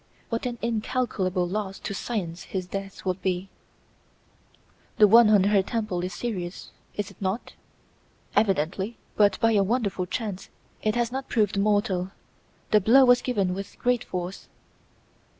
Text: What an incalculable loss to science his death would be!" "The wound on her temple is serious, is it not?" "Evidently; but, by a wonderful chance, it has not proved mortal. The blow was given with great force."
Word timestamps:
What 0.29 0.47
an 0.47 0.57
incalculable 0.63 1.47
loss 1.47 1.77
to 1.77 1.93
science 1.93 2.41
his 2.45 2.65
death 2.65 3.05
would 3.05 3.21
be!" 3.21 3.49
"The 4.97 5.07
wound 5.07 5.29
on 5.29 5.43
her 5.43 5.61
temple 5.61 6.03
is 6.03 6.11
serious, 6.11 6.71
is 6.95 7.11
it 7.11 7.21
not?" 7.21 7.53
"Evidently; 8.35 8.97
but, 9.15 9.39
by 9.39 9.51
a 9.51 9.61
wonderful 9.61 10.07
chance, 10.07 10.49
it 10.81 10.95
has 10.95 11.11
not 11.11 11.29
proved 11.29 11.55
mortal. 11.59 12.09
The 12.71 12.81
blow 12.81 13.05
was 13.05 13.21
given 13.21 13.53
with 13.53 13.77
great 13.77 14.03
force." 14.03 14.47